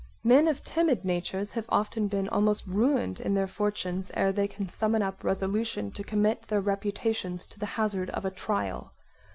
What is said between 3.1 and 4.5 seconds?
in their fortunes ere they